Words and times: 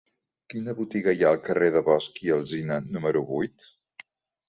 Quina 0.53 0.73
botiga 0.79 1.13
hi 1.17 1.21
ha 1.27 1.35
al 1.35 1.37
carrer 1.49 1.69
de 1.77 1.85
Bosch 1.91 2.19
i 2.31 2.35
Alsina 2.41 2.83
número 2.91 3.27
vuit? 3.33 3.73